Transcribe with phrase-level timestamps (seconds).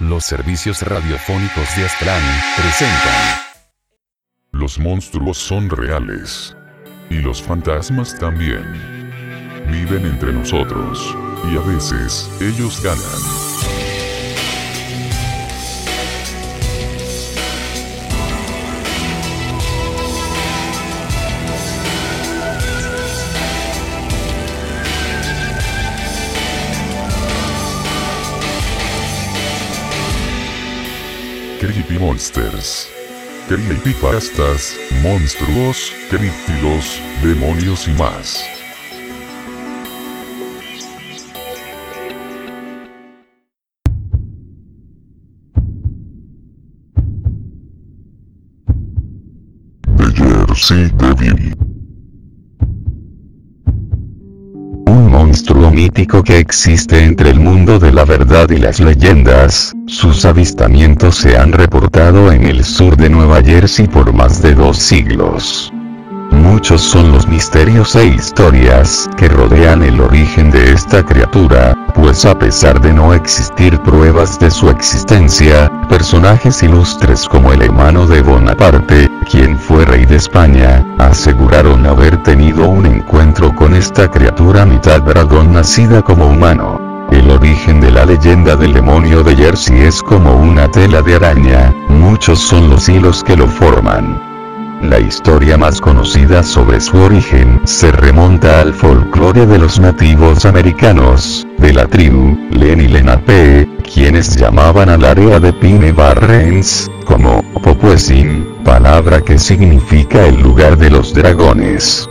[0.00, 2.22] Los servicios radiofónicos de Aztlán
[2.56, 3.40] presentan.
[4.50, 6.56] Los monstruos son reales.
[7.10, 8.64] Y los fantasmas también.
[9.70, 11.16] Viven entre nosotros.
[11.48, 13.43] Y a veces, ellos ganan.
[31.64, 32.90] Creepy Monsters.
[33.48, 38.44] Creepypastas, monstruos, críptidos, demonios y más.
[49.96, 51.63] The Jersey Devil.
[55.24, 61.16] Monstruo mítico que existe entre el mundo de la verdad y las leyendas, sus avistamientos
[61.16, 65.73] se han reportado en el sur de Nueva Jersey por más de dos siglos.
[66.44, 72.38] Muchos son los misterios e historias que rodean el origen de esta criatura, pues a
[72.38, 79.10] pesar de no existir pruebas de su existencia, personajes ilustres como el hermano de Bonaparte,
[79.30, 85.54] quien fue rey de España, aseguraron haber tenido un encuentro con esta criatura mitad dragón
[85.54, 86.78] nacida como humano.
[87.10, 91.74] El origen de la leyenda del demonio de Jersey es como una tela de araña,
[91.88, 94.23] muchos son los hilos que lo forman.
[94.90, 101.46] La historia más conocida sobre su origen se remonta al folclore de los nativos americanos,
[101.56, 109.22] de la tribu Lenni Lenape, quienes llamaban al área de Pine Barrens, como Popuesin, palabra
[109.22, 112.06] que significa el lugar de los dragones.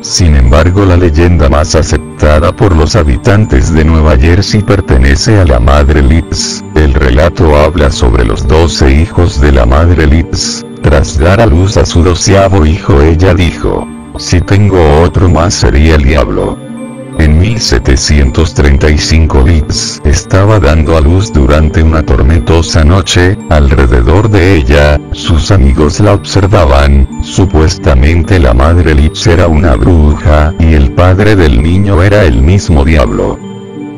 [0.00, 5.60] Sin embargo la leyenda más aceptada por los habitantes de Nueva Jersey pertenece a la
[5.60, 6.64] madre Liz.
[6.74, 10.64] El relato habla sobre los doce hijos de la madre Liz.
[10.88, 13.86] Tras dar a luz a su doceavo hijo ella dijo,
[14.16, 16.56] si tengo otro más sería el diablo.
[17.18, 25.50] En 1735 Liz estaba dando a luz durante una tormentosa noche, alrededor de ella, sus
[25.50, 32.02] amigos la observaban, supuestamente la madre Liz era una bruja, y el padre del niño
[32.02, 33.47] era el mismo diablo.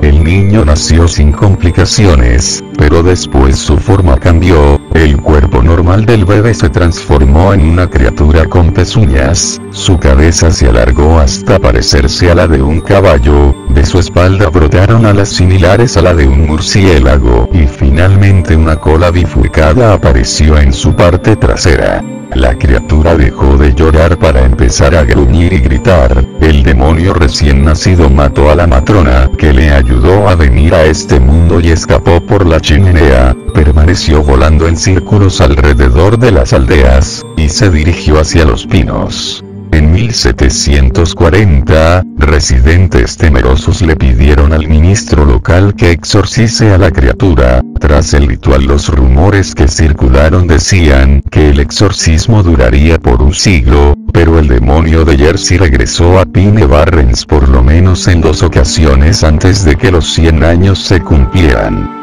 [0.03, 6.55] El niño nació sin complicaciones, pero después su forma cambió, el cuerpo normal del bebé
[6.55, 12.49] se transformó en una criatura con pezuñas, su cabeza se alargó hasta parecerse a la
[12.49, 17.67] de un caballo, de su espalda brotaron alas similares a la de un murciélago, y
[17.67, 22.03] finalmente una cola bifurcada apareció en su parte trasera.
[22.34, 26.24] La criatura dejó de llorar para empezar a gruñir y gritar.
[26.41, 31.19] El demonio recién nacido mató a la matrona, que le ayudó a venir a este
[31.19, 33.36] mundo y escapó por la chimenea.
[33.52, 39.42] Permaneció volando en círculos alrededor de las aldeas, y se dirigió hacia los pinos.
[39.72, 47.60] En 1740, residentes temerosos le pidieron al ministro local que exorcice a la criatura.
[47.78, 53.94] Tras el ritual los rumores que circularon decían que el exorcismo duraría por un siglo,
[54.12, 59.22] pero el demonio de Jersey regresó a Pine Barrens por lo menos en dos ocasiones
[59.22, 62.00] antes de que los 100 años se cumplieran.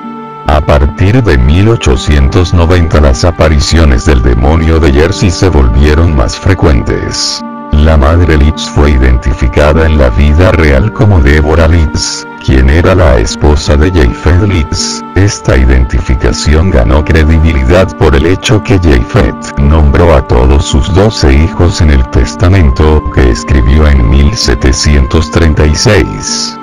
[0.48, 7.44] A partir de 1890 las apariciones del demonio de Jersey se volvieron más frecuentes.
[7.72, 13.18] La madre Litz fue identificada en la vida real como Deborah Litz, quien era la
[13.18, 15.04] esposa de Japhet Litz.
[15.16, 21.82] Esta identificación ganó credibilidad por el hecho que Japhet nombró a todos sus doce hijos
[21.82, 26.58] en el testamento que escribió en 1736.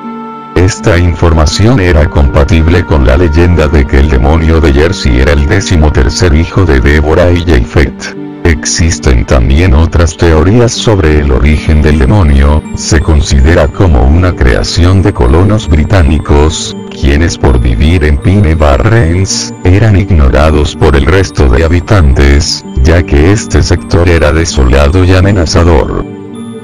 [0.57, 5.47] Esta información era compatible con la leyenda de que el demonio de Jersey era el
[5.47, 8.34] décimo tercer hijo de Deborah y Japhet.
[8.45, 15.15] Existen también otras teorías sobre el origen del demonio, se considera como una creación de
[15.15, 22.63] colonos británicos, quienes por vivir en Pine Barrens, eran ignorados por el resto de habitantes,
[22.83, 26.05] ya que este sector era desolado y amenazador.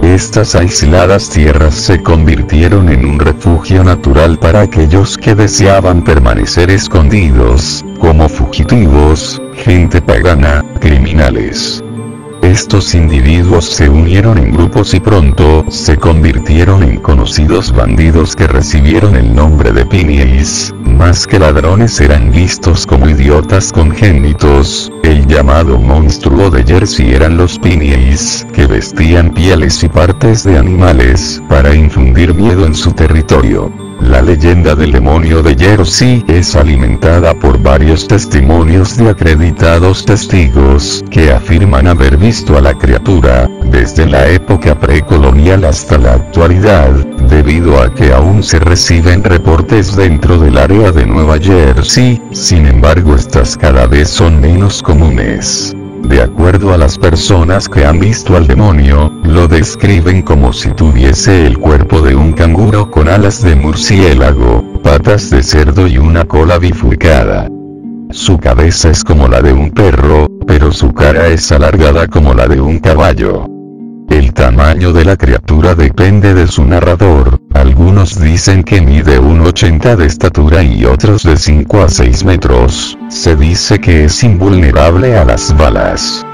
[0.03, 7.85] Estas aisladas tierras se convirtieron en un refugio natural para aquellos que deseaban permanecer escondidos,
[8.01, 11.85] como fugitivos, gente pagana, criminales.
[12.43, 19.15] Estos individuos se unieron en grupos y pronto se convirtieron en conocidos bandidos que recibieron
[19.15, 20.75] el nombre de Pinies.
[20.83, 24.91] Más que ladrones eran vistos como idiotas congénitos.
[25.03, 31.43] El llamado monstruo de Jersey eran los Pinies, que vestían pieles y partes de animales
[31.49, 33.90] para infundir miedo en su territorio.
[34.01, 41.33] La leyenda del demonio de Jersey es alimentada por varios testimonios de acreditados testigos que
[41.33, 46.91] afirman haber visto a la criatura, desde la época precolonial hasta la actualidad,
[47.29, 53.15] debido a que aún se reciben reportes dentro del área de Nueva Jersey, sin embargo
[53.15, 55.77] estas cada vez son menos comunes.
[56.11, 61.47] De acuerdo a las personas que han visto al demonio, lo describen como si tuviese
[61.47, 66.59] el cuerpo de un canguro con alas de murciélago, patas de cerdo y una cola
[66.59, 67.49] bifurcada.
[68.11, 72.49] Su cabeza es como la de un perro, pero su cara es alargada como la
[72.49, 73.47] de un caballo.
[74.09, 79.97] El tamaño de la criatura depende de su narrador, algunos dicen que mide un 80
[79.97, 85.25] de estatura y otros de 5 a 6 metros, se dice que es invulnerable a
[85.25, 86.25] las balas.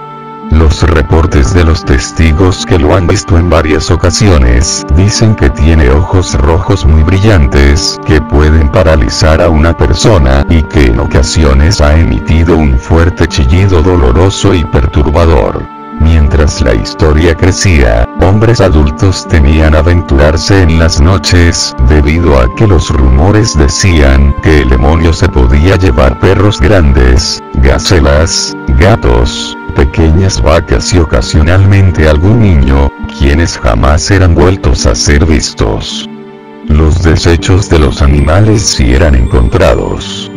[0.50, 5.90] Los reportes de los testigos que lo han visto en varias ocasiones dicen que tiene
[5.90, 11.98] ojos rojos muy brillantes que pueden paralizar a una persona y que en ocasiones ha
[11.98, 15.75] emitido un fuerte chillido doloroso y perturbador.
[16.28, 22.90] Mientras la historia crecía, hombres adultos temían aventurarse en las noches, debido a que los
[22.90, 30.98] rumores decían que el demonio se podía llevar perros grandes, gacelas, gatos, pequeñas vacas y
[30.98, 32.90] ocasionalmente algún niño,
[33.20, 36.10] quienes jamás eran vueltos a ser vistos.
[36.66, 40.28] Los desechos de los animales sí eran encontrados.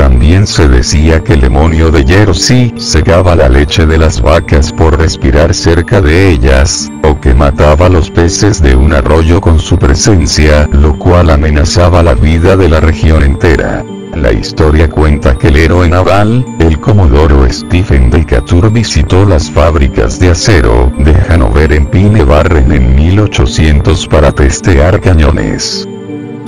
[0.00, 4.98] También se decía que el demonio de Jersey secaba la leche de las vacas por
[4.98, 10.66] respirar cerca de ellas, o que mataba los peces de un arroyo con su presencia,
[10.72, 13.84] lo cual amenazaba la vida de la región entera.
[14.14, 20.30] La historia cuenta que el héroe naval, el comodoro Stephen Decatur visitó las fábricas de
[20.30, 25.89] acero de Hanover en Pine Barren en 1800 para testear cañones.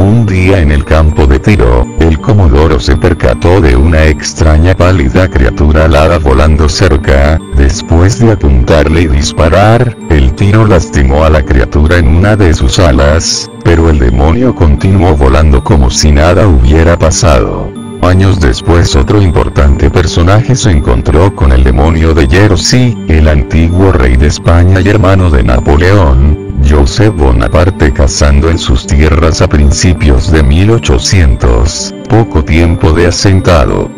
[0.02, 5.28] Un día en el campo de tiro, el comodoro se percató de una extraña pálida
[5.28, 11.98] criatura alada volando cerca, después de apuntarle y disparar, el tiro lastimó a la criatura
[11.98, 17.70] en una de sus alas, pero el demonio continuó volando como si nada hubiera pasado.
[18.02, 24.16] Años después otro importante personaje se encontró con el demonio de Jersey, el antiguo rey
[24.16, 30.42] de España y hermano de Napoleón, Joseph Bonaparte cazando en sus tierras a principios de
[30.42, 33.90] 1800, poco tiempo de asentado.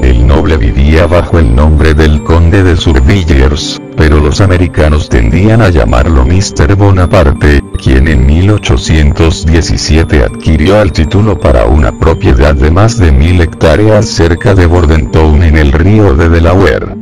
[0.00, 5.68] El noble vivía bajo el nombre del conde de Survillers, pero los americanos tendían a
[5.68, 6.74] llamarlo Mr.
[6.74, 14.06] Bonaparte, quien en 1817 adquirió el título para una propiedad de más de mil hectáreas
[14.06, 17.01] cerca de Bordentown en el río de Delaware.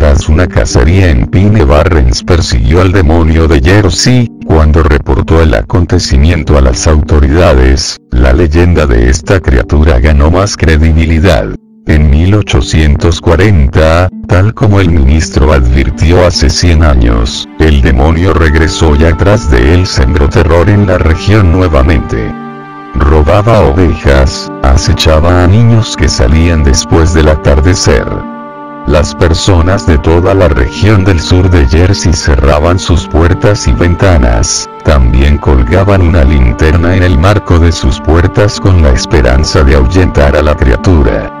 [0.00, 6.56] Tras una cacería en Pine Barrens persiguió al demonio de Jersey, cuando reportó el acontecimiento
[6.56, 11.54] a las autoridades, la leyenda de esta criatura ganó más credibilidad.
[11.86, 19.50] En 1840, tal como el ministro advirtió hace 100 años, el demonio regresó y atrás
[19.50, 22.34] de él sembró terror en la región nuevamente.
[22.94, 28.06] Robaba ovejas, acechaba a niños que salían después del atardecer.
[28.86, 34.68] Las personas de toda la región del sur de Jersey cerraban sus puertas y ventanas,
[34.84, 40.36] también colgaban una linterna en el marco de sus puertas con la esperanza de ahuyentar
[40.36, 41.40] a la criatura.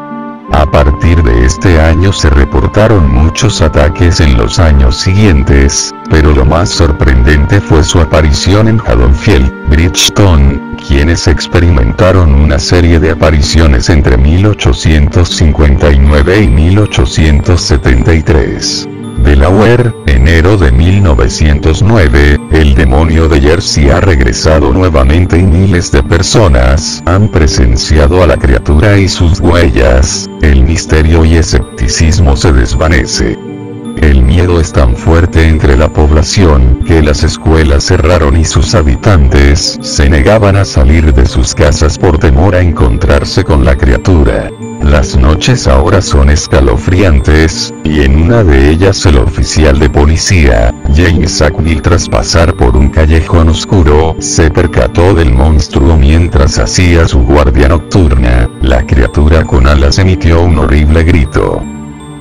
[0.52, 6.44] A partir de este año se reportaron muchos ataques en los años siguientes, pero lo
[6.44, 14.16] más sorprendente fue su aparición en Haddonfield, Bridgeton, quienes experimentaron una serie de apariciones entre
[14.16, 18.88] 1859 y 1873.
[19.24, 27.02] Delaware, enero de 1909, el demonio de Jersey ha regresado nuevamente y miles de personas
[27.06, 33.49] han presenciado a la criatura y sus huellas, el misterio y escepticismo se desvanece.
[33.96, 39.78] El miedo es tan fuerte entre la población que las escuelas cerraron y sus habitantes
[39.82, 44.50] se negaban a salir de sus casas por temor a encontrarse con la criatura.
[44.82, 51.32] Las noches ahora son escalofriantes, y en una de ellas el oficial de policía, James
[51.32, 57.68] Sackville tras pasar por un callejón oscuro, se percató del monstruo mientras hacía su guardia
[57.68, 61.62] nocturna, la criatura con alas emitió un horrible grito.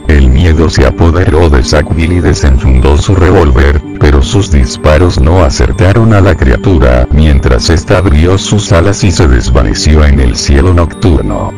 [0.09, 6.13] El miedo se apoderó de Sackville y desenfundó su revólver, pero sus disparos no acertaron
[6.13, 11.53] a la criatura, mientras ésta abrió sus alas y se desvaneció en el cielo nocturno.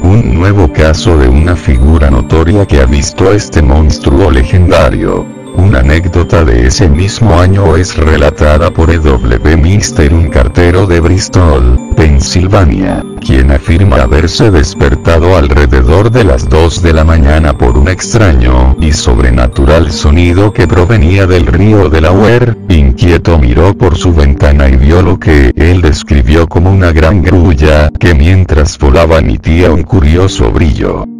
[0.00, 5.37] Un nuevo caso de una figura notoria que ha visto a este monstruo legendario.
[5.58, 9.56] Una anécdota de ese mismo año es relatada por E.W.
[9.56, 16.92] Mister, un cartero de Bristol, Pensilvania, quien afirma haberse despertado alrededor de las 2 de
[16.92, 23.76] la mañana por un extraño y sobrenatural sonido que provenía del río Delaware, inquieto miró
[23.76, 28.78] por su ventana y vio lo que él describió como una gran grulla que mientras
[28.78, 31.17] volaba emitía un curioso brillo.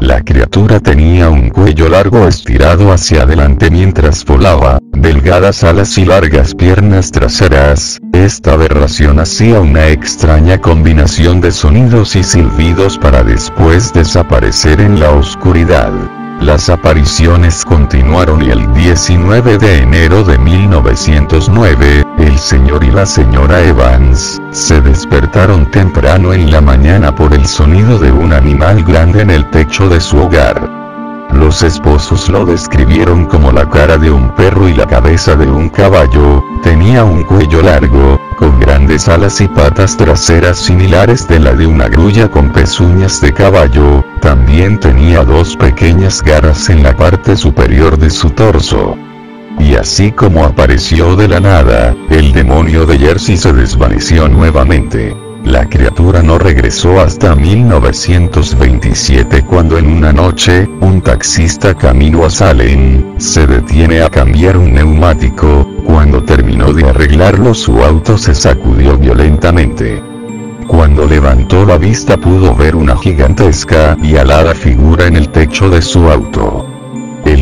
[0.00, 6.54] La criatura tenía un cuello largo estirado hacia adelante mientras volaba, delgadas alas y largas
[6.54, 8.00] piernas traseras.
[8.14, 15.10] Esta aberración hacía una extraña combinación de sonidos y silbidos para después desaparecer en la
[15.10, 15.92] oscuridad.
[16.40, 23.60] Las apariciones continuaron y el 19 de enero de 1909, el señor y la señora
[23.60, 29.30] Evans, se despertaron temprano en la mañana por el sonido de un animal grande en
[29.30, 30.66] el techo de su hogar.
[31.30, 35.68] Los esposos lo describieron como la cara de un perro y la cabeza de un
[35.68, 38.18] caballo, tenía un cuello largo,
[38.60, 44.04] grandes alas y patas traseras similares de la de una grulla con pezuñas de caballo,
[44.20, 48.96] también tenía dos pequeñas garras en la parte superior de su torso.
[49.58, 55.29] Y así como apareció de la nada, el demonio de Jersey se desvaneció nuevamente.
[55.44, 63.18] La criatura no regresó hasta 1927 cuando en una noche, un taxista camino a Salem,
[63.18, 70.02] se detiene a cambiar un neumático, cuando terminó de arreglarlo su auto se sacudió violentamente.
[70.68, 75.82] Cuando levantó la vista pudo ver una gigantesca y alada figura en el techo de
[75.82, 76.69] su auto.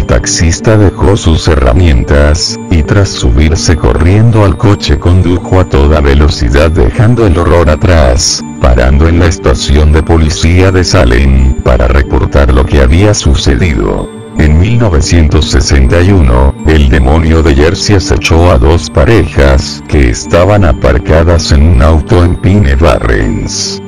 [0.08, 7.26] Taxista dejó sus herramientas, y tras subirse corriendo al coche condujo a toda velocidad dejando
[7.26, 12.80] el horror atrás, parando en la estación de policía de Salem, para reportar lo que
[12.80, 14.08] había sucedido.
[14.38, 21.82] En 1961, el demonio de Jersey acechó a dos parejas que estaban aparcadas en un
[21.82, 23.82] auto en Pine Barrens.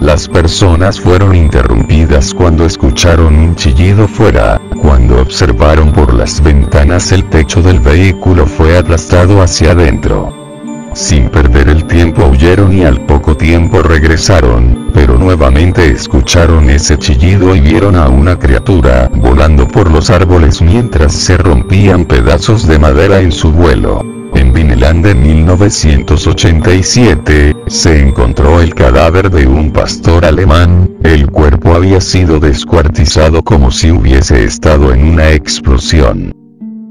[0.00, 7.24] Las personas fueron interrumpidas cuando escucharon un chillido fuera, cuando observaron por las ventanas el
[7.24, 10.32] techo del vehículo fue aplastado hacia adentro.
[10.94, 17.56] Sin perder el tiempo huyeron y al poco tiempo regresaron, pero nuevamente escucharon ese chillido
[17.56, 23.18] y vieron a una criatura volando por los árboles mientras se rompían pedazos de madera
[23.20, 24.06] en su vuelo.
[24.34, 32.00] En Vineland en 1987, se encontró el cadáver de un pastor alemán, el cuerpo había
[32.00, 36.32] sido descuartizado como si hubiese estado en una explosión.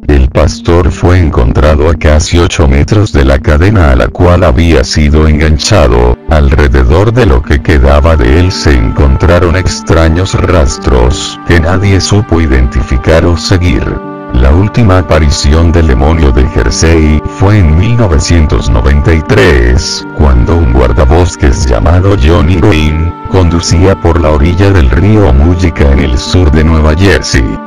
[0.07, 4.83] El pastor fue encontrado a casi 8 metros de la cadena a la cual había
[4.83, 11.99] sido enganchado, alrededor de lo que quedaba de él se encontraron extraños rastros que nadie
[11.99, 14.06] supo identificar o seguir.
[14.33, 22.55] La última aparición del demonio de Jersey fue en 1993, cuando un guardabosques llamado Johnny
[22.55, 27.57] Green, conducía por la orilla del río Mullica en el sur de Nueva Jersey.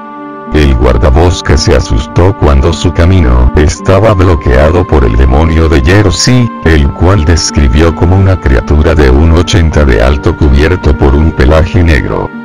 [0.53, 6.93] El guardabosques se asustó cuando su camino estaba bloqueado por el demonio de Jersey, el
[6.93, 12.40] cual describió como una criatura de 1,80 de alto cubierto por un pelaje negro.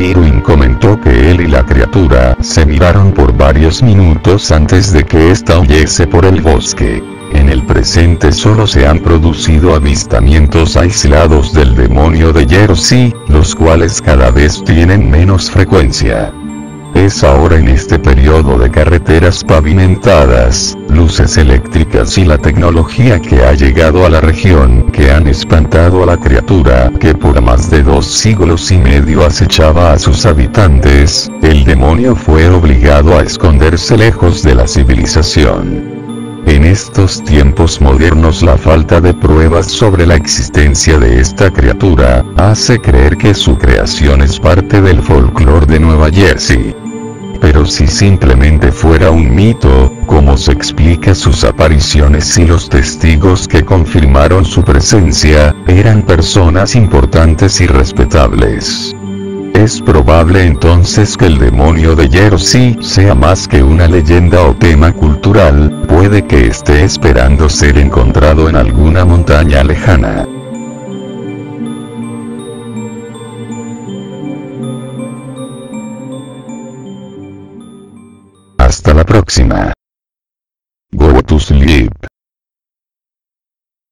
[0.00, 5.30] Irwin comentó que él y la criatura se miraron por varios minutos antes de que
[5.30, 7.02] ésta huyese por el bosque.
[7.32, 14.00] En el presente solo se han producido avistamientos aislados del demonio de Jersey, los cuales
[14.00, 16.32] cada vez tienen menos frecuencia.
[16.98, 23.52] Es ahora en este periodo de carreteras pavimentadas, luces eléctricas y la tecnología que ha
[23.52, 28.04] llegado a la región que han espantado a la criatura que por más de dos
[28.04, 34.56] siglos y medio acechaba a sus habitantes, el demonio fue obligado a esconderse lejos de
[34.56, 35.98] la civilización.
[36.46, 42.80] En estos tiempos modernos la falta de pruebas sobre la existencia de esta criatura, hace
[42.80, 46.74] creer que su creación es parte del folclore de Nueva Jersey.
[47.40, 53.64] Pero si simplemente fuera un mito, ¿cómo se explica sus apariciones si los testigos que
[53.64, 58.94] confirmaron su presencia, eran personas importantes y respetables?
[59.54, 64.92] Es probable entonces que el demonio de Jersey sea más que una leyenda o tema
[64.92, 70.26] cultural, puede que esté esperando ser encontrado en alguna montaña lejana.
[78.78, 79.72] Hasta la próxima.
[80.92, 82.07] Go to sleep.